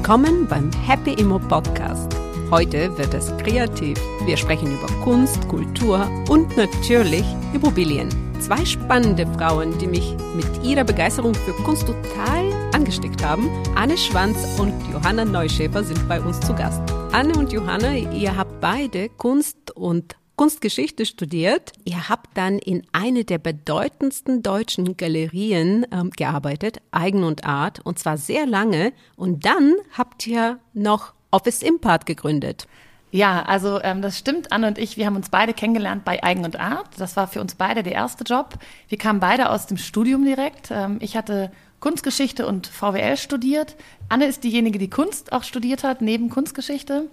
[0.00, 2.10] Willkommen beim Happy Immo Podcast.
[2.50, 4.00] Heute wird es kreativ.
[4.24, 8.08] Wir sprechen über Kunst, Kultur und natürlich Immobilien.
[8.40, 13.50] Zwei spannende Frauen, die mich mit ihrer Begeisterung für Kunst total angesteckt haben.
[13.76, 16.80] Anne Schwanz und Johanna Neuschäfer sind bei uns zu Gast.
[17.12, 21.72] Anne und Johanna, ihr habt beide Kunst und Kunstgeschichte studiert.
[21.84, 27.98] Ihr habt dann in eine der bedeutendsten deutschen Galerien ähm, gearbeitet, Eigen und Art, und
[27.98, 28.94] zwar sehr lange.
[29.16, 32.66] Und dann habt ihr noch Office Impart gegründet.
[33.10, 34.50] Ja, also ähm, das stimmt.
[34.50, 36.88] Anne und ich, wir haben uns beide kennengelernt bei Eigen und Art.
[36.96, 38.54] Das war für uns beide der erste Job.
[38.88, 40.70] Wir kamen beide aus dem Studium direkt.
[40.70, 43.76] Ähm, ich hatte Kunstgeschichte und VWL studiert.
[44.08, 47.10] Anne ist diejenige, die Kunst auch studiert hat, neben Kunstgeschichte.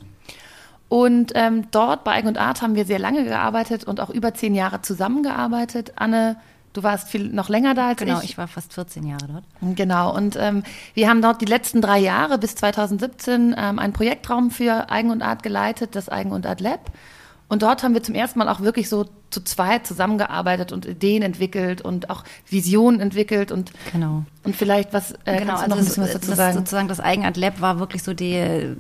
[0.90, 4.34] Und ähm, dort bei Eigen und Art haben wir sehr lange gearbeitet und auch über
[4.34, 5.94] zehn Jahre zusammengearbeitet.
[5.98, 6.38] Anne,
[6.73, 8.20] du warst viel noch länger da als genau, ich.
[8.20, 9.76] Genau, ich war fast 14 Jahre dort.
[9.76, 14.50] Genau, und ähm, wir haben dort die letzten drei Jahre bis 2017 ähm, einen Projektraum
[14.50, 16.92] für Eigen und Art geleitet, das Eigen und Art Lab.
[17.50, 21.22] Und dort haben wir zum ersten Mal auch wirklich so zu zweit zusammengearbeitet und Ideen
[21.22, 24.23] entwickelt und auch Visionen entwickelt und genau.
[24.45, 26.58] und vielleicht was äh, genau also noch ein bisschen was dazu das, sagen?
[26.58, 28.73] sozusagen das Eigenart Lab war wirklich so die,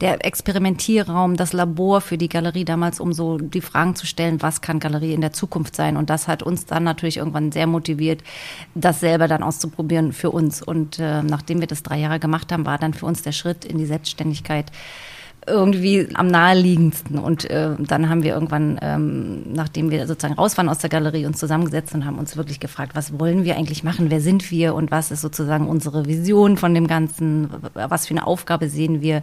[0.00, 4.60] der Experimentierraum das Labor für die Galerie damals um so die Fragen zu stellen was
[4.62, 5.96] kann Galerie in der Zukunft sein?
[5.96, 8.22] Und das hat uns dann natürlich irgendwann sehr motiviert
[8.74, 10.62] das selber dann auszuprobieren für uns.
[10.62, 13.64] Und äh, nachdem wir das drei Jahre gemacht haben war dann für uns der Schritt
[13.64, 14.66] in die Selbstständigkeit
[15.48, 17.18] irgendwie am naheliegendsten.
[17.18, 21.26] Und äh, dann haben wir irgendwann, ähm, nachdem wir sozusagen raus waren aus der Galerie,
[21.26, 24.74] uns zusammengesetzt und haben uns wirklich gefragt, was wollen wir eigentlich machen, wer sind wir?
[24.74, 29.22] Und was ist sozusagen unsere Vision von dem Ganzen, was für eine Aufgabe sehen wir,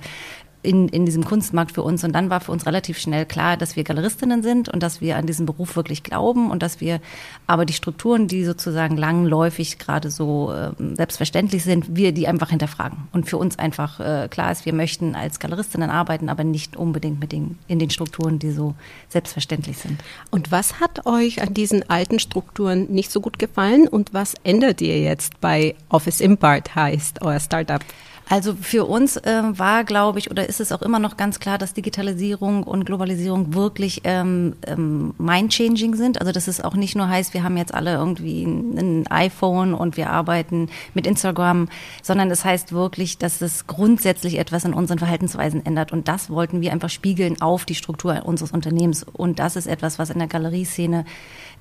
[0.66, 2.04] in, in diesem Kunstmarkt für uns.
[2.04, 5.18] Und dann war für uns relativ schnell klar, dass wir Galeristinnen sind und dass wir
[5.18, 7.00] an diesen Beruf wirklich glauben und dass wir
[7.48, 13.08] aber die Strukturen, die sozusagen langläufig gerade so äh, selbstverständlich sind, wir die einfach hinterfragen.
[13.14, 17.20] Und für uns einfach äh, klar ist, wir möchten als Galeristinnen arbeiten, aber nicht unbedingt
[17.20, 18.76] mit den, in den Strukturen, die so
[19.10, 20.02] selbstverständlich sind.
[20.32, 24.82] Und was hat euch an diesen alten Strukturen nicht so gut gefallen und was ändert
[24.82, 27.82] ihr jetzt bei Office Impart heißt, euer Startup?
[28.28, 31.60] Also für uns äh, war, glaube ich, oder ist es auch immer noch ganz klar,
[31.60, 36.20] dass Digitalisierung und Globalisierung wirklich ähm, ähm, mind-changing sind.
[36.20, 39.96] Also dass es auch nicht nur heißt, wir haben jetzt alle irgendwie ein iPhone und
[39.96, 41.70] wir arbeiten mit Instagram,
[42.02, 45.92] sondern es heißt wirklich, dass es grundsätzlich etwas in unseren Verhaltensweisen ändert.
[45.92, 49.04] Und das wollten wir einfach spiegeln auf die Struktur unseres Unternehmens.
[49.04, 51.06] Und das ist etwas, was in der Galerieszene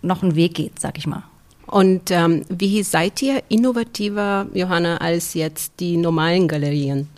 [0.00, 1.24] noch einen Weg geht, sag ich mal.
[1.66, 7.08] Und ähm, wie seid ihr innovativer, Johanna, als jetzt die normalen Galerien?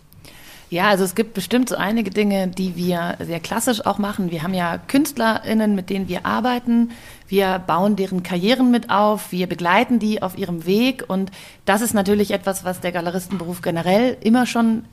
[0.69, 4.31] Ja, also es gibt bestimmt so einige Dinge, die wir sehr klassisch auch machen.
[4.31, 6.91] Wir haben ja KünstlerInnen, mit denen wir arbeiten.
[7.29, 9.31] Wir bauen deren Karrieren mit auf.
[9.31, 11.05] Wir begleiten die auf ihrem Weg.
[11.07, 11.31] Und
[11.63, 14.83] das ist natürlich etwas, was der Galeristenberuf generell immer schon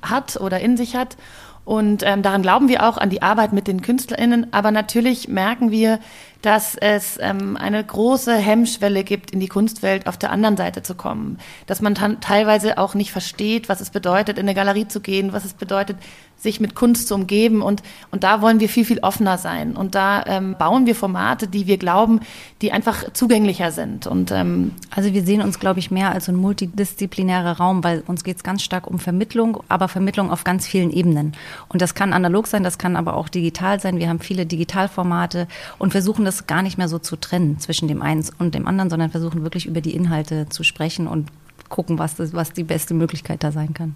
[0.00, 1.18] hat oder in sich hat.
[1.66, 4.54] Und ähm, daran glauben wir auch an die Arbeit mit den KünstlerInnen.
[4.54, 5.98] Aber natürlich merken wir,
[6.42, 10.94] dass es ähm, eine große Hemmschwelle gibt, in die Kunstwelt auf der anderen Seite zu
[10.94, 11.38] kommen.
[11.66, 15.44] Dass man teilweise auch nicht versteht, was es bedeutet, in eine Galerie zu gehen, was
[15.44, 15.96] es bedeutet,
[16.40, 17.62] sich mit Kunst zu umgeben.
[17.62, 19.76] Und, und da wollen wir viel, viel offener sein.
[19.76, 22.20] Und da ähm, bauen wir Formate, die wir glauben,
[22.62, 24.06] die einfach zugänglicher sind.
[24.06, 28.24] Und, ähm, also wir sehen uns, glaube ich, mehr als ein multidisziplinärer Raum, weil uns
[28.24, 31.32] geht es ganz stark um Vermittlung, aber Vermittlung auf ganz vielen Ebenen.
[31.68, 33.98] Und das kann analog sein, das kann aber auch digital sein.
[33.98, 35.46] Wir haben viele Digitalformate
[35.78, 39.10] und versuchen gar nicht mehr so zu trennen zwischen dem einen und dem anderen, sondern
[39.10, 41.28] versuchen wirklich über die Inhalte zu sprechen und
[41.68, 43.94] gucken, was, das, was die beste Möglichkeit da sein kann.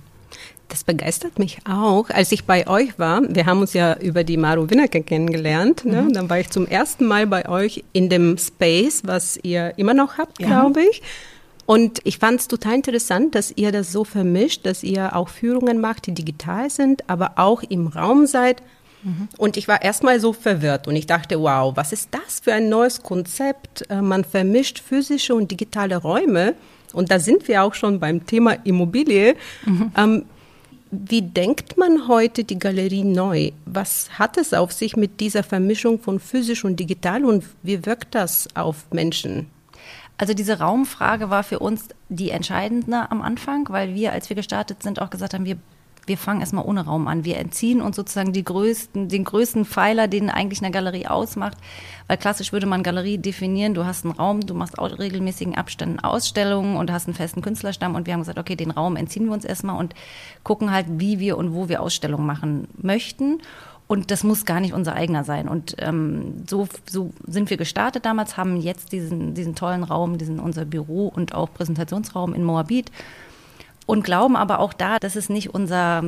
[0.68, 2.10] Das begeistert mich auch.
[2.10, 6.02] Als ich bei euch war, wir haben uns ja über die Maru Winnecke kennengelernt, ne?
[6.02, 6.12] Mhm.
[6.12, 10.18] dann war ich zum ersten Mal bei euch in dem Space, was ihr immer noch
[10.18, 10.46] habt, ja.
[10.48, 11.02] glaube ich.
[11.66, 15.80] Und ich fand es total interessant, dass ihr das so vermischt, dass ihr auch Führungen
[15.80, 18.62] macht, die digital sind, aber auch im Raum seid,
[19.36, 22.68] und ich war erstmal so verwirrt und ich dachte, wow, was ist das für ein
[22.68, 23.88] neues Konzept?
[23.90, 26.54] Äh, man vermischt physische und digitale Räume.
[26.92, 29.34] Und da sind wir auch schon beim Thema Immobilie.
[29.66, 29.92] Mhm.
[29.96, 30.24] Ähm,
[30.90, 33.50] wie denkt man heute die Galerie neu?
[33.66, 38.14] Was hat es auf sich mit dieser Vermischung von physisch und digital und wie wirkt
[38.14, 39.50] das auf Menschen?
[40.16, 44.82] Also diese Raumfrage war für uns die entscheidende am Anfang, weil wir, als wir gestartet
[44.82, 45.56] sind, auch gesagt haben, wir
[46.06, 47.24] wir fangen erstmal ohne Raum an.
[47.24, 51.56] Wir entziehen uns sozusagen die größten, den größten Pfeiler, den eigentlich eine Galerie ausmacht.
[52.06, 56.00] Weil klassisch würde man Galerie definieren, du hast einen Raum, du machst auch regelmäßigen Abständen
[56.00, 59.32] Ausstellungen und hast einen festen Künstlerstamm und wir haben gesagt, okay, den Raum entziehen wir
[59.32, 59.94] uns erstmal und
[60.42, 63.40] gucken halt, wie wir und wo wir Ausstellungen machen möchten.
[63.86, 65.46] Und das muss gar nicht unser eigener sein.
[65.46, 70.40] Und ähm, so, so sind wir gestartet damals, haben jetzt diesen, diesen tollen Raum, diesen
[70.40, 72.90] unser Büro und auch Präsentationsraum in Moabit
[73.86, 76.02] und glauben aber auch da, das ist nicht unser,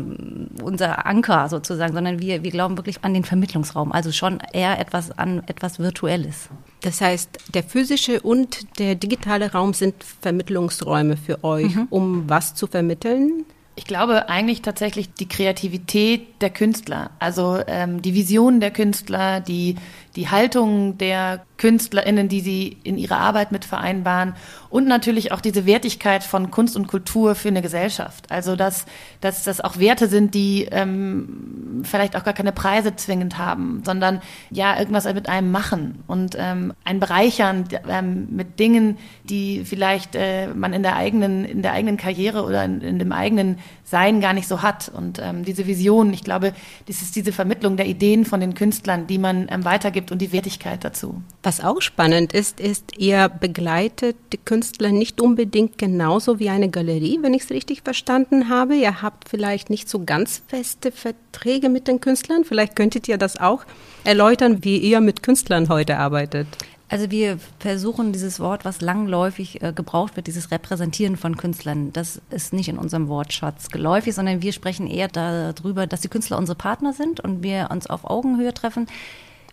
[0.62, 5.17] unser Anker sozusagen, sondern wir, wir glauben wirklich an den Vermittlungsraum, also schon eher etwas
[5.17, 6.49] an etwas Virtuelles.
[6.81, 11.87] Das heißt, der physische und der digitale Raum sind Vermittlungsräume für euch, mhm.
[11.90, 13.44] um was zu vermitteln?
[13.78, 19.76] Ich glaube eigentlich tatsächlich die Kreativität der Künstler, also ähm, die Vision der Künstler, die,
[20.16, 24.34] die Haltung der KünstlerInnen, die sie in ihrer Arbeit mit vereinbaren
[24.68, 28.30] und natürlich auch diese Wertigkeit von Kunst und Kultur für eine Gesellschaft.
[28.30, 28.84] Also dass,
[29.20, 34.20] dass das auch Werte sind, die ähm, vielleicht auch gar keine Preise zwingend haben, sondern
[34.50, 40.48] ja irgendwas mit einem machen und ähm, ein Bereichern ähm, mit Dingen, die vielleicht äh,
[40.48, 44.32] man in der eigenen in der eigenen Karriere oder in, in dem eigenen Sein gar
[44.32, 44.90] nicht so hat.
[44.92, 46.52] Und ähm, diese Vision, ich glaube,
[46.86, 50.32] das ist diese Vermittlung der Ideen von den Künstlern, die man ähm, weitergibt und die
[50.32, 51.23] Wertigkeit dazu.
[51.43, 57.19] Was auch spannend ist, ist, ihr begleitet die Künstler nicht unbedingt genauso wie eine Galerie,
[57.23, 58.75] wenn ich es richtig verstanden habe.
[58.75, 62.44] Ihr habt vielleicht nicht so ganz feste Verträge mit den Künstlern.
[62.44, 63.64] Vielleicht könntet ihr das auch
[64.05, 66.47] erläutern, wie ihr mit Künstlern heute arbeitet.
[66.88, 72.20] Also wir versuchen dieses Wort, was langläufig äh, gebraucht wird, dieses Repräsentieren von Künstlern, das
[72.31, 76.56] ist nicht in unserem Wortschatz geläufig, sondern wir sprechen eher darüber, dass die Künstler unsere
[76.56, 78.87] Partner sind und wir uns auf Augenhöhe treffen.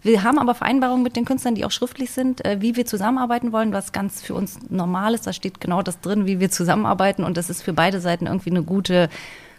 [0.04, 3.54] Wir haben aber Vereinbarungen mit den Künstlern, die auch schriftlich sind, äh, wie wir zusammenarbeiten
[3.54, 5.26] wollen, was ganz für uns normal ist.
[5.26, 8.52] Da steht genau das drin, wie wir zusammenarbeiten und das ist für beide Seiten irgendwie
[8.52, 9.10] eine gute,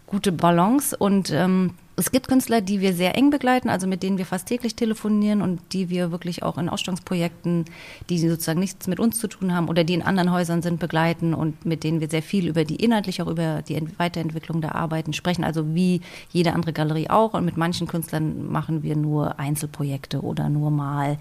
[0.06, 4.19] gute Balance und ähm, es gibt Künstler, die wir sehr eng begleiten, also mit denen
[4.19, 7.67] wir fast täglich telefonieren und die wir wirklich auch in Ausstellungsprojekten,
[8.11, 11.35] die sozusagen nichts mit uns zu tun haben oder die in anderen Häusern sind, begleiten
[11.35, 15.12] und mit denen wir sehr viel über die inhaltlich auch über die Weiterentwicklung der Arbeiten
[15.12, 16.00] sprechen, also wie
[16.31, 17.35] jede andere Galerie auch.
[17.35, 21.19] Und mit manchen Künstlern machen wir nur Einzelprojekte oder nur mal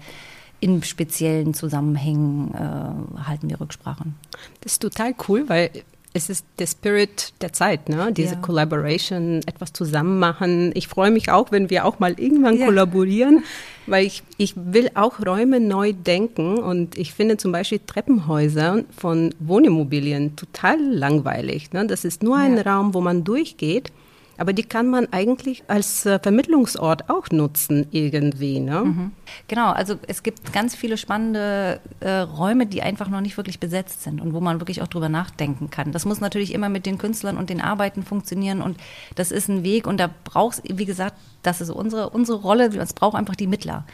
[0.60, 4.14] in speziellen Zusammenhängen äh, halten wir Rücksprachen.
[4.62, 5.70] Das ist total cool, weil
[6.16, 8.12] es ist der Spirit der Zeit, ne?
[8.12, 8.40] Diese ja.
[8.40, 10.70] Collaboration, etwas zusammen machen.
[10.74, 12.66] Ich freue mich auch, wenn wir auch mal irgendwann ja.
[12.66, 13.42] kollaborieren,
[13.88, 19.34] weil ich, ich will auch Räume neu denken und ich finde zum Beispiel Treppenhäuser von
[19.40, 21.72] Wohnimmobilien total langweilig.
[21.72, 21.84] Ne?
[21.88, 22.62] Das ist nur ein ja.
[22.62, 23.90] Raum, wo man durchgeht
[24.36, 28.60] aber die kann man eigentlich als äh, Vermittlungsort auch nutzen irgendwie.
[28.60, 28.84] Ne?
[28.84, 29.12] Mhm.
[29.48, 34.02] Genau, also es gibt ganz viele spannende äh, Räume, die einfach noch nicht wirklich besetzt
[34.02, 35.92] sind und wo man wirklich auch drüber nachdenken kann.
[35.92, 38.78] Das muss natürlich immer mit den Künstlern und den Arbeiten funktionieren und
[39.14, 42.66] das ist ein Weg und da braucht es, wie gesagt, das ist unsere, unsere Rolle,
[42.76, 43.84] es braucht einfach die Mittler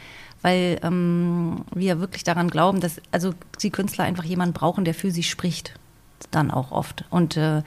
[0.41, 5.11] weil ähm, wir wirklich daran glauben, dass also die Künstler einfach jemanden brauchen, der für
[5.11, 5.73] sie spricht,
[6.31, 7.05] dann auch oft.
[7.09, 7.61] Und äh,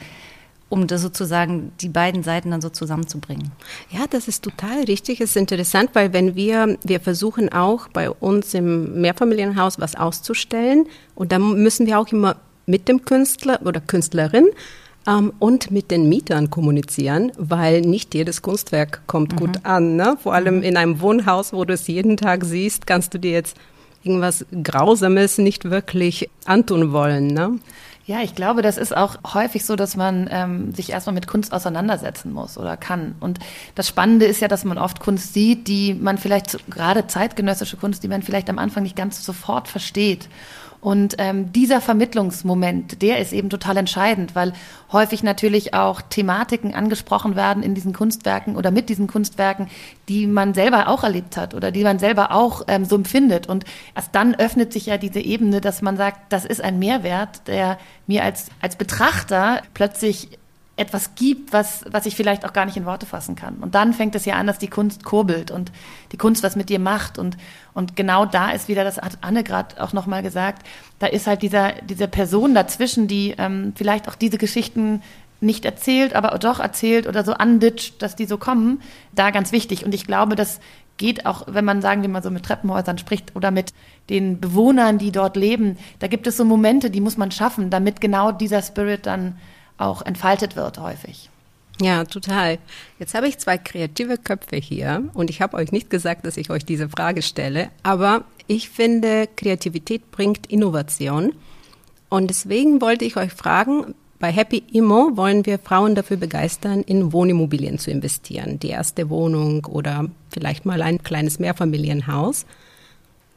[0.74, 3.52] um das sozusagen die beiden Seiten dann so zusammenzubringen.
[3.90, 5.20] Ja, das ist total richtig.
[5.20, 10.88] Es ist interessant, weil wenn wir, wir versuchen auch bei uns im Mehrfamilienhaus was auszustellen
[11.14, 12.34] und dann müssen wir auch immer
[12.66, 14.48] mit dem Künstler oder Künstlerin
[15.06, 19.36] ähm, und mit den Mietern kommunizieren, weil nicht jedes Kunstwerk kommt mhm.
[19.36, 19.94] gut an.
[19.94, 20.16] Ne?
[20.20, 20.62] Vor allem mhm.
[20.64, 23.56] in einem Wohnhaus, wo du es jeden Tag siehst, kannst du dir jetzt
[24.02, 27.28] irgendwas Grausames nicht wirklich antun wollen.
[27.28, 27.60] Ne?
[28.06, 31.54] Ja, ich glaube, das ist auch häufig so, dass man ähm, sich erstmal mit Kunst
[31.54, 33.14] auseinandersetzen muss oder kann.
[33.20, 33.38] Und
[33.74, 38.02] das Spannende ist ja, dass man oft Kunst sieht, die man vielleicht, gerade zeitgenössische Kunst,
[38.02, 40.28] die man vielleicht am Anfang nicht ganz sofort versteht.
[40.84, 44.52] Und ähm, dieser Vermittlungsmoment, der ist eben total entscheidend, weil
[44.92, 49.68] häufig natürlich auch Thematiken angesprochen werden in diesen Kunstwerken oder mit diesen Kunstwerken,
[50.10, 53.46] die man selber auch erlebt hat oder die man selber auch ähm, so empfindet.
[53.46, 53.64] Und
[53.96, 57.78] erst dann öffnet sich ja diese Ebene, dass man sagt, das ist ein Mehrwert, der
[58.06, 60.38] mir als, als Betrachter plötzlich
[60.76, 63.56] etwas gibt, was, was ich vielleicht auch gar nicht in Worte fassen kann.
[63.56, 65.70] Und dann fängt es ja an, dass die Kunst kurbelt und
[66.10, 67.16] die Kunst was mit dir macht.
[67.16, 67.36] Und,
[67.74, 70.66] und genau da ist wieder, das hat Anne gerade auch nochmal gesagt,
[70.98, 75.00] da ist halt dieser, diese Person dazwischen, die ähm, vielleicht auch diese Geschichten
[75.40, 79.84] nicht erzählt, aber doch erzählt oder so anditscht, dass die so kommen, da ganz wichtig.
[79.84, 80.58] Und ich glaube, das
[80.96, 83.72] geht auch, wenn man, sagen wir mal, so mit Treppenhäusern spricht oder mit
[84.10, 88.00] den Bewohnern, die dort leben, da gibt es so Momente, die muss man schaffen, damit
[88.00, 89.36] genau dieser Spirit dann
[89.78, 91.30] auch entfaltet wird häufig.
[91.80, 92.58] Ja, total.
[92.98, 96.50] Jetzt habe ich zwei kreative Köpfe hier und ich habe euch nicht gesagt, dass ich
[96.50, 101.32] euch diese Frage stelle, aber ich finde, Kreativität bringt Innovation
[102.08, 107.12] und deswegen wollte ich euch fragen, bei Happy Immo wollen wir Frauen dafür begeistern, in
[107.12, 112.46] Wohnimmobilien zu investieren, die erste Wohnung oder vielleicht mal ein kleines Mehrfamilienhaus.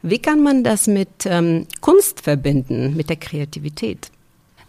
[0.02, 4.12] Wie kann man das mit ähm, Kunst verbinden, mit der Kreativität?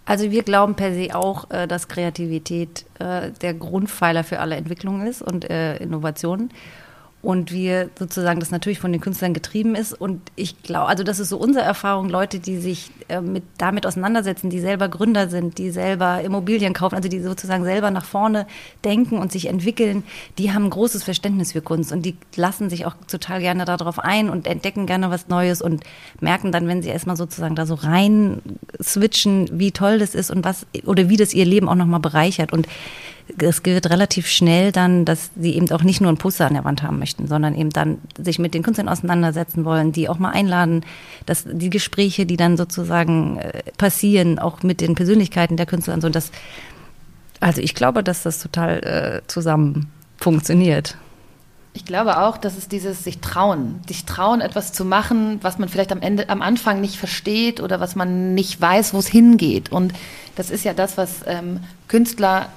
[0.10, 5.06] Also wir glauben per se auch, äh, dass Kreativität äh, der Grundpfeiler für alle Entwicklungen
[5.06, 6.50] ist und äh, Innovationen.
[7.22, 9.94] Und wir sozusagen das natürlich von den Künstlern getrieben ist.
[9.94, 13.86] Und ich glaube, also das ist so unsere Erfahrung, Leute, die sich äh, mit, damit
[13.86, 18.48] auseinandersetzen, die selber Gründer sind, die selber Immobilien kaufen, also die sozusagen selber nach vorne
[18.86, 20.04] denken und sich entwickeln,
[20.38, 24.00] die haben ein großes Verständnis für Kunst und die lassen sich auch total gerne darauf
[24.00, 25.84] ein und entdecken gerne was Neues und
[26.22, 28.42] merken dann, wenn sie erstmal sozusagen da so rein
[28.82, 32.54] switchen, wie toll das ist und was oder wie das ihr Leben auch nochmal bereichert.
[32.54, 32.66] Und
[33.38, 36.64] es wird relativ schnell dann, dass sie eben auch nicht nur ein Poster an der
[36.64, 40.32] Wand haben möchten, sondern eben dann sich mit den Künstlern auseinandersetzen wollen, die auch mal
[40.32, 40.84] einladen,
[41.26, 46.02] dass die Gespräche, die dann sozusagen äh, passieren, auch mit den Persönlichkeiten der Künstler und
[46.02, 46.32] so, das,
[47.40, 50.98] also ich glaube, dass das total äh, zusammen funktioniert.
[51.74, 55.70] Ich glaube auch, dass es dieses sich trauen, sich trauen, etwas zu machen, was man
[55.70, 59.72] vielleicht am Ende, am Anfang nicht versteht oder was man nicht weiß, wo es hingeht.
[59.72, 59.94] Und
[60.36, 62.50] das ist ja das, was ähm, Künstler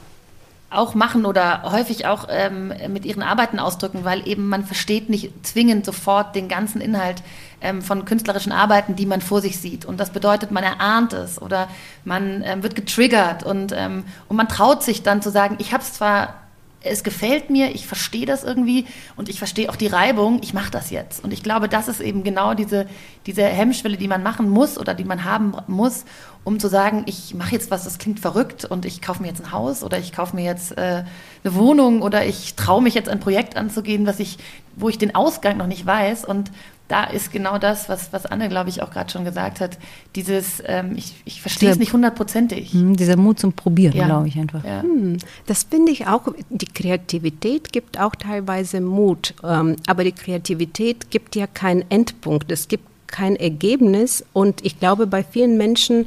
[0.73, 5.47] auch machen oder häufig auch ähm, mit ihren Arbeiten ausdrücken, weil eben man versteht nicht
[5.47, 7.23] zwingend sofort den ganzen Inhalt
[7.61, 9.85] ähm, von künstlerischen Arbeiten, die man vor sich sieht.
[9.85, 11.69] Und das bedeutet, man erahnt es oder
[12.05, 15.83] man ähm, wird getriggert und, ähm, und man traut sich dann zu sagen, ich habe
[15.83, 16.42] es zwar
[16.85, 18.87] es gefällt mir, ich verstehe das irgendwie
[19.17, 21.23] und ich verstehe auch die Reibung, ich mache das jetzt.
[21.23, 22.87] Und ich glaube, das ist eben genau diese,
[23.27, 26.05] diese Hemmschwelle, die man machen muss oder die man haben muss,
[26.45, 29.45] um zu sagen, ich mache jetzt was, das klingt verrückt und ich kaufe mir jetzt
[29.45, 31.05] ein Haus oder ich kaufe mir jetzt äh,
[31.45, 34.39] eine Wohnung oder ich traue mich jetzt ein Projekt anzugehen, was ich,
[34.75, 36.25] wo ich den Ausgang noch nicht weiß.
[36.25, 36.51] Und
[36.89, 39.79] da ist genau das, was, was Anne, glaube ich, auch gerade schon gesagt hat.
[40.15, 42.73] Dieses, ähm, ich, ich verstehe es nicht hundertprozentig.
[42.73, 44.05] Hm, dieser Mut zum Probieren, ja.
[44.07, 44.62] glaube ich einfach.
[44.65, 44.83] Ja.
[44.83, 49.35] Hm, das finde ich auch, die Kreativität gibt auch teilweise Mut.
[49.43, 52.53] Ähm, aber die Kreativität gibt ja keinen Endpunkt.
[52.53, 54.25] Es gibt kein Ergebnis.
[54.33, 56.07] Und ich glaube, bei vielen Menschen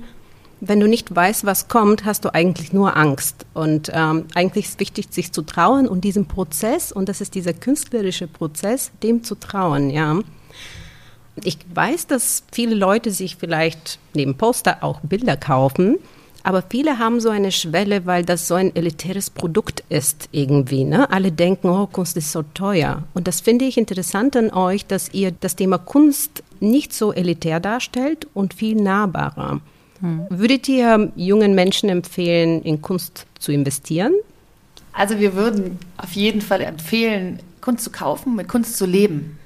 [0.62, 3.46] wenn du nicht weißt, was kommt, hast du eigentlich nur Angst.
[3.54, 7.54] Und ähm, eigentlich ist wichtig, sich zu trauen und diesem Prozess, und das ist dieser
[7.54, 10.20] künstlerische Prozess, dem zu trauen, ja.
[11.44, 15.98] Ich weiß, dass viele Leute sich vielleicht neben Poster auch Bilder kaufen,
[16.46, 20.84] aber viele haben so eine Schwelle, weil das so ein elitäres Produkt ist irgendwie.
[20.84, 21.10] Ne?
[21.10, 23.02] Alle denken, oh, Kunst ist so teuer.
[23.16, 27.60] Und das finde ich interessant an euch, dass ihr das Thema Kunst nicht so elitär
[27.60, 29.60] darstellt und viel nahbarer.
[30.02, 30.28] Hm.
[30.30, 34.14] Würdet ihr jungen Menschen empfehlen, in Kunst zu investieren?
[34.94, 39.40] Also wir würden auf jeden Fall empfehlen, Kunst zu kaufen, mit Kunst zu leben.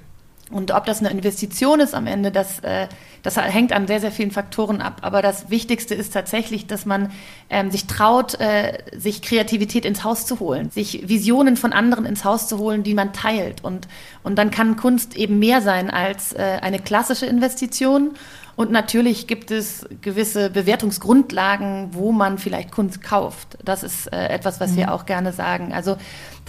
[0.52, 2.88] Und ob das eine Investition ist am Ende, das, äh,
[3.22, 4.98] das hängt an sehr, sehr vielen Faktoren ab.
[5.02, 7.12] Aber das Wichtigste ist tatsächlich, dass man
[7.50, 12.26] ähm, sich traut, äh, sich Kreativität ins Haus zu holen, sich Visionen von anderen ins
[12.26, 13.64] Haus zu holen, die man teilt.
[13.64, 13.88] Und,
[14.24, 18.16] und dann kann Kunst eben mehr sein als äh, eine klassische Investition.
[18.60, 23.58] Und natürlich gibt es gewisse Bewertungsgrundlagen, wo man vielleicht Kunst kauft.
[23.64, 24.78] Das ist äh, etwas, was mhm.
[24.78, 25.72] wir auch gerne sagen.
[25.72, 25.96] Also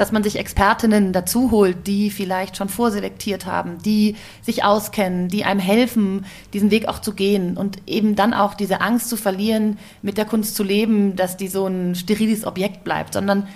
[0.00, 5.45] dass man sich Expertinnen dazu holt, die vielleicht schon vorselektiert haben, die sich auskennen, die
[5.45, 9.76] einem helfen, diesen Weg auch zu gehen und eben dann auch diese Angst zu verlieren,
[10.00, 13.47] mit der Kunst zu leben, dass die so ein steriles Objekt bleibt, sondern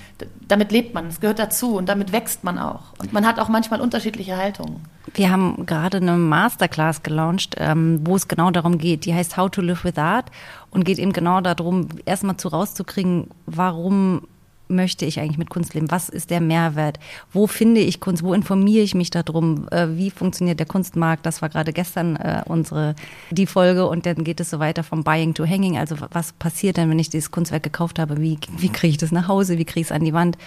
[0.46, 2.92] damit lebt man, es gehört dazu und damit wächst man auch.
[2.98, 4.82] Und man hat auch manchmal unterschiedliche Haltungen.
[5.14, 9.06] Wir haben gerade eine Masterclass gelauncht, ähm, wo es genau darum geht.
[9.06, 10.30] Die heißt How to Live with Art
[10.70, 14.28] und geht eben genau darum, erstmal zu rauszukriegen, warum
[14.68, 15.90] möchte ich eigentlich mit Kunst leben?
[15.90, 16.98] Was ist der Mehrwert?
[17.32, 18.22] Wo finde ich Kunst?
[18.22, 19.68] Wo informiere ich mich darum?
[19.70, 21.26] Äh, wie funktioniert der Kunstmarkt?
[21.26, 22.94] Das war gerade gestern äh, unsere
[23.30, 25.78] die Folge und dann geht es so weiter vom Buying to Hanging.
[25.78, 28.20] Also was passiert denn, wenn ich dieses Kunstwerk gekauft habe?
[28.20, 29.58] Wie, wie kriege ich das nach Hause?
[29.58, 30.38] Wie kriege ich es an die Wand?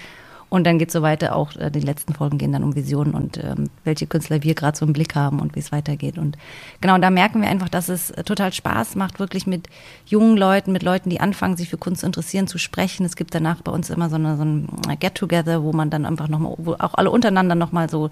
[0.50, 3.14] Und dann geht es so weiter, auch äh, die letzten Folgen gehen dann um Visionen
[3.14, 6.18] und ähm, welche Künstler wir gerade so im Blick haben und wie es weitergeht.
[6.18, 6.38] Und
[6.80, 9.68] genau, da merken wir einfach, dass es total Spaß macht, wirklich mit
[10.06, 13.06] jungen Leuten, mit Leuten, die anfangen, sich für Kunst zu interessieren, zu sprechen.
[13.06, 16.30] Es gibt danach bei uns immer so, eine, so ein Get-Together, wo man dann einfach
[16.30, 18.10] nochmal, wo auch alle untereinander nochmal so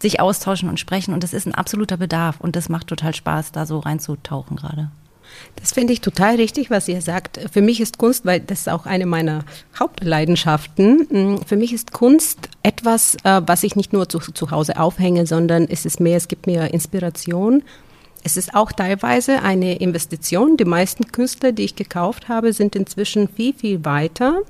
[0.00, 1.14] sich austauschen und sprechen.
[1.14, 4.90] Und das ist ein absoluter Bedarf und das macht total Spaß, da so reinzutauchen gerade.
[5.56, 7.40] Das finde ich total richtig, was ihr sagt.
[7.52, 9.44] Für mich ist Kunst, weil das ist auch eine meiner
[9.78, 14.78] Hauptleidenschaften, mm, für mich ist Kunst etwas, äh, was ich nicht nur zu, zu Hause
[14.78, 17.62] aufhänge, sondern es ist mehr, es gibt mir Inspiration.
[18.22, 20.56] Es ist auch teilweise eine Investition.
[20.56, 24.42] Die meisten Künstler, die ich gekauft habe, sind inzwischen viel, viel weiter.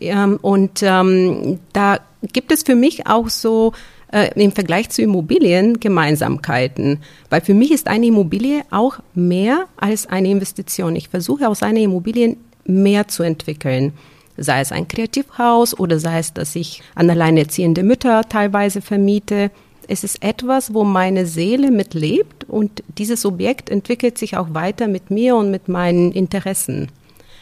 [0.00, 2.00] Ähm, und ähm, da
[2.32, 3.72] gibt es für mich auch so
[4.12, 7.00] äh, im Vergleich zu Immobilien Gemeinsamkeiten.
[7.30, 10.96] Weil für mich ist eine Immobilie auch mehr als eine Investition.
[10.96, 13.92] Ich versuche aus einer Immobilie mehr zu entwickeln.
[14.36, 19.50] Sei es ein Kreativhaus oder sei es, dass ich an alleinerziehende Mütter teilweise vermiete.
[19.88, 25.10] Es ist etwas, wo meine Seele mitlebt und dieses Objekt entwickelt sich auch weiter mit
[25.10, 26.88] mir und mit meinen Interessen.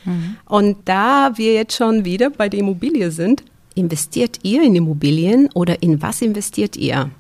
[0.04, 0.37] Mhm.
[0.47, 3.42] Und da wir jetzt schon wieder bei der Immobilie sind,
[3.74, 7.10] Investiert ihr in Immobilien oder in was investiert ihr?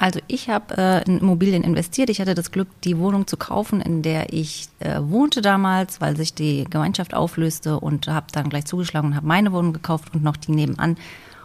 [0.00, 2.08] Also ich habe äh, in Immobilien investiert.
[2.08, 6.16] Ich hatte das Glück, die Wohnung zu kaufen, in der ich äh, wohnte damals, weil
[6.16, 10.22] sich die Gemeinschaft auflöste und habe dann gleich zugeschlagen und habe meine Wohnung gekauft und
[10.22, 10.96] noch die nebenan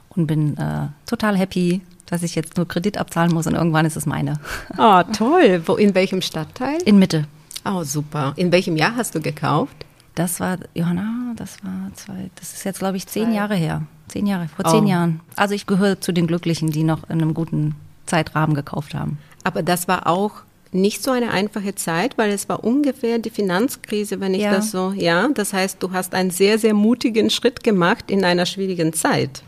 [0.10, 3.98] und bin äh, total happy, dass ich jetzt nur Kredit abzahlen muss und irgendwann ist
[3.98, 4.40] es meine.
[4.78, 5.62] Oh, toll.
[5.66, 6.82] Wo, in welchem Stadtteil?
[6.86, 7.28] In Mitte.
[7.66, 8.34] Oh, super.
[8.38, 9.86] In welchem Jahr hast du gekauft?
[10.14, 13.82] Das war, Johanna, das war zwei, das ist jetzt, glaube ich, zehn Jahre her.
[14.08, 14.88] Zehn Jahre, vor zehn oh.
[14.88, 15.20] Jahren.
[15.36, 19.18] Also ich gehöre zu den Glücklichen, die noch in einem guten Zeitrahmen gekauft haben.
[19.44, 20.32] Aber das war auch
[20.72, 24.52] nicht so eine einfache Zeit, weil es war ungefähr die Finanzkrise, wenn ich ja.
[24.52, 25.30] das so, ja.
[25.34, 29.44] Das heißt, du hast einen sehr, sehr mutigen Schritt gemacht in einer schwierigen Zeit.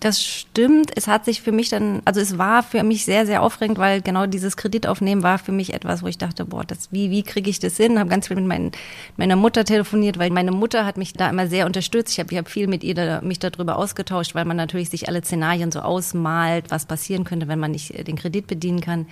[0.00, 0.92] Das stimmt.
[0.96, 4.00] Es hat sich für mich dann, also es war für mich sehr, sehr aufregend, weil
[4.00, 7.50] genau dieses Kreditaufnehmen war für mich etwas, wo ich dachte, boah, das, wie, wie kriege
[7.50, 7.98] ich das hin?
[7.98, 8.72] Habe ganz viel mit mein,
[9.18, 12.14] meiner Mutter telefoniert, weil meine Mutter hat mich da immer sehr unterstützt.
[12.14, 15.06] Ich habe ich hab viel mit ihr da, mich darüber ausgetauscht, weil man natürlich sich
[15.06, 19.06] alle Szenarien so ausmalt, was passieren könnte, wenn man nicht den Kredit bedienen kann.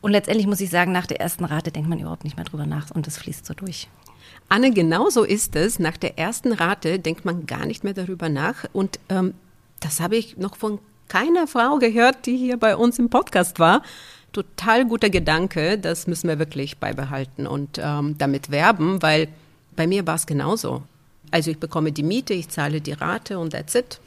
[0.00, 2.66] Und letztendlich muss ich sagen, nach der ersten Rate denkt man überhaupt nicht mehr drüber
[2.66, 3.88] nach und das fließt so durch.
[4.48, 5.78] Anne, genauso ist es.
[5.78, 8.64] Nach der ersten Rate denkt man gar nicht mehr darüber nach.
[8.72, 9.34] Und ähm,
[9.86, 13.82] das habe ich noch von keiner Frau gehört, die hier bei uns im Podcast war.
[14.32, 19.28] Total guter Gedanke, das müssen wir wirklich beibehalten und ähm, damit werben, weil
[19.76, 20.82] bei mir war es genauso.
[21.30, 24.00] Also ich bekomme die Miete, ich zahle die Rate und that's it.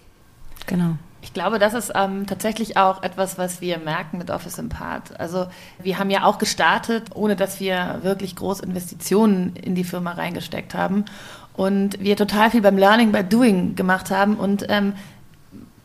[0.67, 0.97] Genau.
[1.21, 5.17] Ich glaube, das ist ähm, tatsächlich auch etwas, was wir merken mit Office Impart.
[5.17, 5.47] Also
[5.81, 10.73] wir haben ja auch gestartet, ohne dass wir wirklich große Investitionen in die Firma reingesteckt
[10.73, 11.05] haben
[11.53, 14.93] und wir total viel beim Learning by Doing gemacht haben und ähm,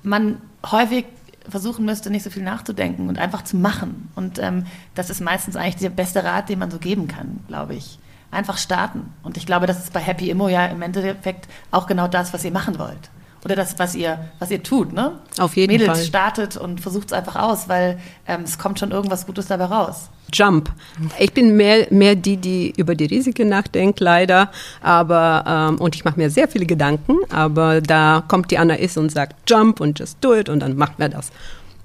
[0.05, 1.07] man häufig
[1.49, 4.11] versuchen müsste, nicht so viel nachzudenken und einfach zu machen.
[4.15, 7.75] Und ähm, das ist meistens eigentlich der beste Rat, den man so geben kann, glaube
[7.75, 7.99] ich.
[8.31, 9.13] Einfach starten.
[9.23, 12.45] Und ich glaube, das ist bei Happy Immo ja im Endeffekt auch genau das, was
[12.45, 13.11] ihr machen wollt
[13.45, 15.19] oder das, was ihr, was ihr tut, ne?
[15.39, 15.97] Auf jeden Mädels Fall.
[15.97, 19.67] Mädels startet und versucht es einfach aus, weil ähm, es kommt schon irgendwas Gutes dabei
[19.67, 20.09] raus.
[20.33, 20.73] Jump.
[21.19, 24.51] Ich bin mehr, mehr die, die über die Risiken nachdenkt, leider.
[24.83, 28.97] Aber, ähm, und ich mache mir sehr viele Gedanken, aber da kommt die Anna Is
[28.97, 31.31] und sagt Jump und just do it und dann macht wir das.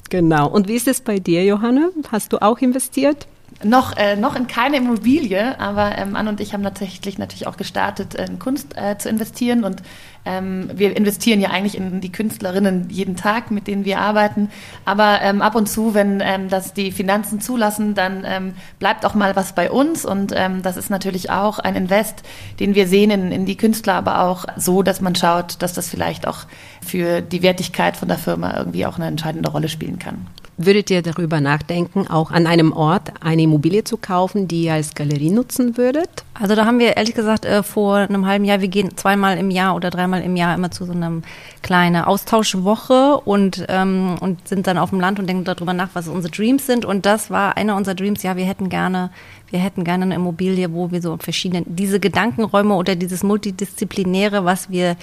[0.10, 0.48] Genau.
[0.48, 1.90] Und wie ist es bei dir, Johanna?
[2.12, 3.28] Hast du auch investiert?
[3.64, 7.58] Noch, äh, noch in keine Immobilie, aber ähm, Anne und ich haben tatsächlich natürlich auch
[7.58, 9.84] gestartet, in Kunst äh, zu investieren und
[10.26, 14.50] ähm, wir investieren ja eigentlich in die Künstlerinnen jeden Tag, mit denen wir arbeiten.
[14.86, 19.14] Aber ähm, ab und zu, wenn ähm, das die Finanzen zulassen, dann ähm, bleibt auch
[19.14, 20.06] mal was bei uns.
[20.06, 22.24] Und ähm, das ist natürlich auch ein Invest,
[22.60, 25.90] den wir sehen in, in die Künstler, aber auch so, dass man schaut, dass das
[25.90, 26.46] vielleicht auch
[26.86, 30.28] für die Wertigkeit von der Firma irgendwie auch eine entscheidende Rolle spielen kann.
[30.62, 34.94] Würdet ihr darüber nachdenken, auch an einem Ort eine Immobilie zu kaufen, die ihr als
[34.94, 36.10] Galerie nutzen würdet?
[36.34, 39.52] Also da haben wir ehrlich gesagt äh, vor einem halben Jahr, wir gehen zweimal im
[39.52, 41.22] Jahr oder dreimal im Jahr immer zu so einer
[41.62, 46.10] kleinen Austauschwoche und, ähm, und sind dann auf dem Land und denken darüber nach, was
[46.10, 46.84] unsere Dreams sind.
[46.84, 49.12] Und das war einer unserer Dreams, ja, wir hätten gerne,
[49.50, 54.70] wir hätten gerne eine Immobilie, wo wir so verschiedene, diese Gedankenräume oder dieses Multidisziplinäre, was
[54.70, 54.98] wir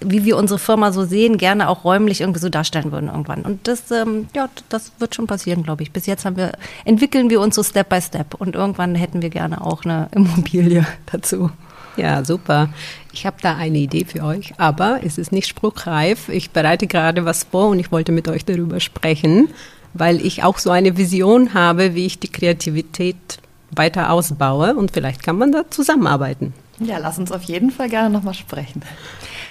[0.00, 3.42] wie wir unsere Firma so sehen, gerne auch räumlich irgendwie so darstellen würden irgendwann.
[3.42, 5.92] Und das, ähm, ja, das wird schon passieren, glaube ich.
[5.92, 6.52] Bis jetzt haben wir,
[6.84, 10.86] entwickeln wir uns so Step by Step und irgendwann hätten wir gerne auch eine Immobilie
[11.10, 11.50] dazu.
[11.96, 12.68] Ja, super.
[13.12, 16.28] Ich habe da eine Idee für euch, aber es ist nicht spruchreif.
[16.28, 19.48] Ich bereite gerade was vor und ich wollte mit euch darüber sprechen,
[19.94, 23.16] weil ich auch so eine Vision habe, wie ich die Kreativität
[23.72, 26.54] weiter ausbaue und vielleicht kann man da zusammenarbeiten.
[26.78, 28.82] Ja, lass uns auf jeden Fall gerne nochmal sprechen.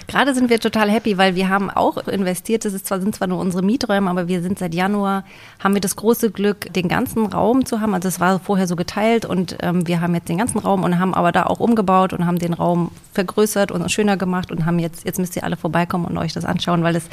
[0.08, 2.64] Gerade sind wir total happy, weil wir haben auch investiert.
[2.64, 5.26] Das ist zwar, sind zwar nur unsere Mieträume, aber wir sind seit Januar,
[5.60, 7.94] haben wir das große Glück, den ganzen Raum zu haben.
[7.94, 10.98] Also es war vorher so geteilt und ähm, wir haben jetzt den ganzen Raum und
[10.98, 14.80] haben aber da auch umgebaut und haben den Raum vergrößert und schöner gemacht und haben
[14.80, 17.10] jetzt, jetzt müsst ihr alle vorbeikommen und euch das anschauen, weil es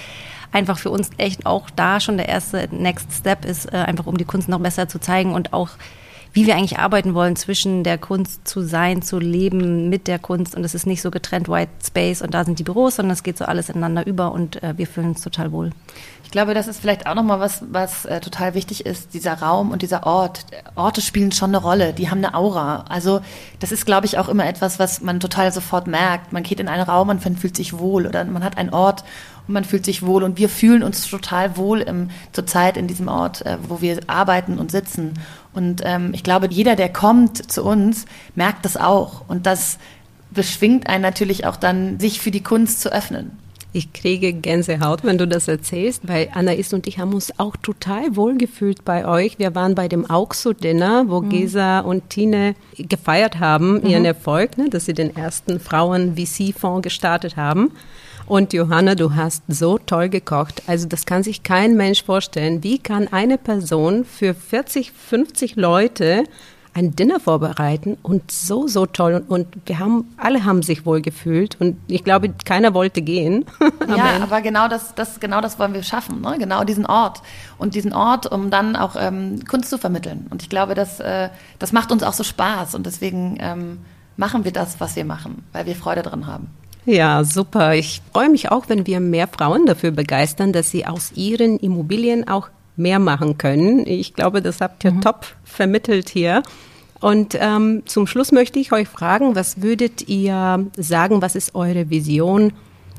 [0.52, 4.18] einfach für uns echt auch da schon der erste Next Step ist, äh, einfach um
[4.18, 5.70] die Kunst noch besser zu zeigen und auch
[6.34, 10.56] wie wir eigentlich arbeiten wollen, zwischen der Kunst zu sein, zu leben mit der Kunst.
[10.56, 13.22] Und es ist nicht so getrennt White Space und da sind die Büros, sondern es
[13.22, 15.70] geht so alles ineinander über und äh, wir fühlen uns total wohl.
[16.24, 19.70] Ich glaube, das ist vielleicht auch nochmal was, was äh, total wichtig ist, dieser Raum
[19.70, 20.46] und dieser Ort.
[20.74, 22.84] Orte spielen schon eine Rolle, die haben eine Aura.
[22.88, 23.20] Also
[23.60, 26.32] das ist, glaube ich, auch immer etwas, was man total sofort merkt.
[26.32, 29.04] Man geht in einen Raum und man fühlt sich wohl oder man hat einen Ort
[29.46, 30.24] und man fühlt sich wohl.
[30.24, 34.58] Und wir fühlen uns total wohl im, zurzeit in diesem Ort, äh, wo wir arbeiten
[34.58, 35.14] und sitzen.
[35.54, 39.22] Und ähm, ich glaube, jeder, der kommt zu uns, merkt das auch.
[39.28, 39.78] Und das
[40.30, 43.38] beschwingt einen natürlich auch dann, sich für die Kunst zu öffnen.
[43.76, 48.14] Ich kriege Gänsehaut, wenn du das erzählst, weil Anais und ich haben uns auch total
[48.14, 49.40] wohlgefühlt bei euch.
[49.40, 51.28] Wir waren bei dem Auxo-Dinner, wo mhm.
[51.30, 53.86] Gesa und Tine gefeiert haben, mhm.
[53.86, 57.72] ihren Erfolg, ne, dass sie den ersten Frauen-VC-Fonds gestartet haben.
[58.26, 60.62] Und Johanna, du hast so toll gekocht.
[60.66, 62.62] Also das kann sich kein Mensch vorstellen.
[62.62, 66.24] Wie kann eine Person für 40, 50 Leute
[66.74, 69.14] ein Dinner vorbereiten und so, so toll.
[69.14, 73.44] Und, und, wir haben, alle haben sich wohl gefühlt und ich glaube, keiner wollte gehen.
[73.88, 76.36] ja, aber genau das, das, genau das wollen wir schaffen, ne?
[76.38, 77.22] genau diesen Ort.
[77.58, 80.26] Und diesen Ort, um dann auch ähm, Kunst zu vermitteln.
[80.30, 81.28] Und ich glaube, das, äh,
[81.60, 83.78] das macht uns auch so Spaß und deswegen ähm,
[84.16, 86.48] machen wir das, was wir machen, weil wir Freude dran haben.
[86.86, 87.74] Ja, super.
[87.74, 92.28] Ich freue mich auch, wenn wir mehr Frauen dafür begeistern, dass sie aus ihren Immobilien
[92.28, 93.86] auch mehr machen können.
[93.86, 95.00] Ich glaube, das habt ihr mhm.
[95.00, 96.42] top vermittelt hier.
[97.00, 101.90] Und ähm, zum Schluss möchte ich euch fragen, was würdet ihr sagen, was ist eure
[101.90, 102.52] Vision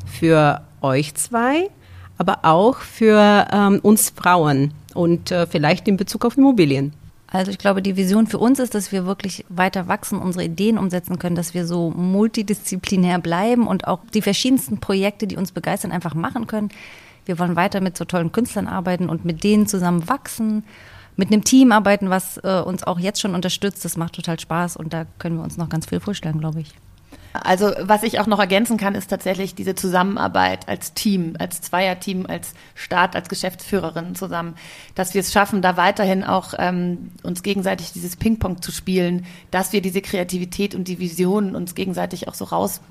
[0.05, 1.69] für euch zwei,
[2.17, 6.93] aber auch für ähm, uns Frauen und äh, vielleicht in Bezug auf Immobilien?
[7.27, 10.77] Also ich glaube, die Vision für uns ist, dass wir wirklich weiter wachsen, unsere Ideen
[10.77, 15.91] umsetzen können, dass wir so multidisziplinär bleiben und auch die verschiedensten Projekte, die uns begeistern,
[15.91, 16.69] einfach machen können.
[17.25, 20.63] Wir wollen weiter mit so tollen Künstlern arbeiten und mit denen zusammen wachsen,
[21.15, 23.83] mit einem Team arbeiten, was äh, uns auch jetzt schon unterstützt.
[23.83, 26.73] Das macht total Spaß und da können wir uns noch ganz viel vorstellen, glaube ich.
[27.43, 32.25] Also was ich auch noch ergänzen kann, ist tatsächlich diese Zusammenarbeit als Team, als Zweierteam,
[32.25, 34.55] als Staat, als Geschäftsführerin zusammen,
[34.95, 39.73] dass wir es schaffen, da weiterhin auch ähm, uns gegenseitig dieses Ping-Pong zu spielen, dass
[39.73, 42.81] wir diese Kreativität und die Visionen uns gegenseitig auch so raus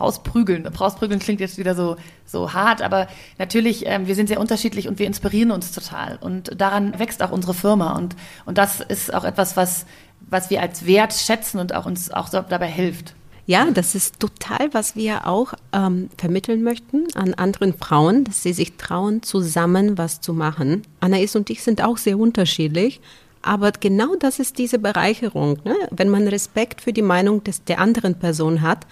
[0.00, 0.66] rausprügeln.
[0.66, 4.98] Rausprügeln klingt jetzt wieder so, so hart, aber natürlich, ähm, wir sind sehr unterschiedlich und
[4.98, 6.18] wir inspirieren uns total.
[6.20, 7.96] Und daran wächst auch unsere Firma.
[7.96, 8.14] Und,
[8.46, 9.86] und das ist auch etwas, was,
[10.20, 13.14] was wir als Wert schätzen und auch uns auch so dabei hilft.
[13.48, 18.52] Ja, das ist total, was wir auch ähm, vermitteln möchten an anderen Frauen, dass sie
[18.52, 20.82] sich trauen, zusammen was zu machen.
[21.00, 23.00] Anais und ich sind auch sehr unterschiedlich.
[23.40, 25.60] Aber genau das ist diese Bereicherung.
[25.64, 25.74] Ne?
[25.90, 28.86] Wenn man Respekt für die Meinung des, der anderen Person hat,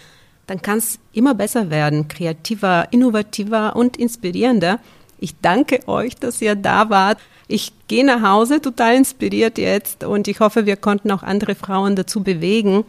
[0.46, 4.80] dann kann es immer besser werden, kreativer, innovativer und inspirierender.
[5.18, 7.18] Ich danke euch, dass ihr da wart.
[7.46, 11.94] Ich gehe nach Hause total inspiriert jetzt und ich hoffe, wir konnten auch andere Frauen
[11.94, 12.86] dazu bewegen,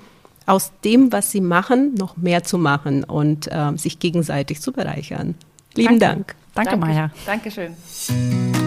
[0.47, 5.35] aus dem, was sie machen, noch mehr zu machen und äh, sich gegenseitig zu bereichern.
[5.75, 6.15] Lieben Danke.
[6.15, 6.35] Dank.
[6.55, 7.11] Danke, Danke Maja.
[7.27, 8.66] Dankeschön.